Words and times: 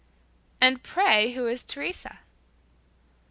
"And, 0.59 0.81
pray, 0.81 1.33
who 1.33 1.45
is 1.45 1.63
Teresa?" 1.63 2.21